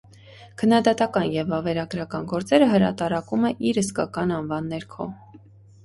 Քննադատական 0.61 1.27
և 1.33 1.51
վավերագրական 1.51 2.27
գործերը 2.33 2.71
հրատարակում 2.73 3.47
է 3.51 3.55
իր 3.71 3.83
իսկական 3.87 4.39
անվան 4.41 4.77
ներքո։ 4.77 5.13